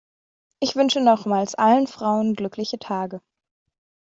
[0.59, 3.21] Ich wünsche nochmals allen Frauen glückliche Tage.